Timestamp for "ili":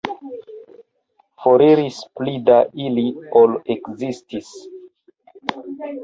2.85-3.03